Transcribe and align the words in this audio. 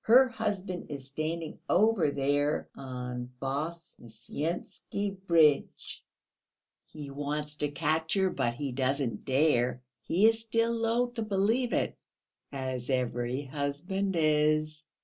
Her 0.00 0.28
husband 0.30 0.86
is 0.88 1.06
standing 1.06 1.60
over 1.68 2.10
there 2.10 2.68
on 2.74 3.30
the 3.38 3.46
Voznesensky 3.46 5.14
Bridge; 5.28 6.04
he 6.90 7.08
wants 7.10 7.54
to 7.58 7.70
catch 7.70 8.14
her, 8.14 8.28
but 8.28 8.54
he 8.54 8.72
doesn't 8.72 9.24
dare; 9.24 9.82
he 10.02 10.26
is 10.26 10.40
still 10.40 10.72
loath 10.72 11.14
to 11.14 11.22
believe 11.22 11.72
it, 11.72 11.96
as 12.50 12.90
every 12.90 13.44
husband 13.44 14.16
is." 14.18 14.84